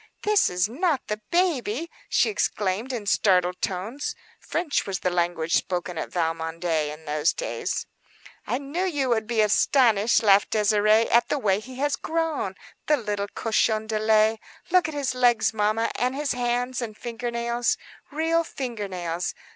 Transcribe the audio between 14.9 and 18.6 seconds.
his legs, mamma, and his hands and finger nails,—real